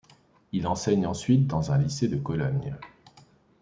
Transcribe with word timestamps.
Il 0.51 0.65
enseigne 0.65 1.05
ensuite 1.05 1.45
dans 1.45 1.71
un 1.71 1.77
lycée 1.77 2.07
de 2.07 2.17
Cologne. 2.17 2.75